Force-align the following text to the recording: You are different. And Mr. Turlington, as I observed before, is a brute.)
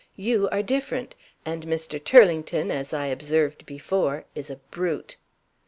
You 0.17 0.49
are 0.49 0.63
different. 0.63 1.13
And 1.45 1.67
Mr. 1.67 2.03
Turlington, 2.03 2.71
as 2.71 2.91
I 2.91 3.05
observed 3.05 3.67
before, 3.67 4.25
is 4.33 4.49
a 4.49 4.55
brute.) 4.55 5.17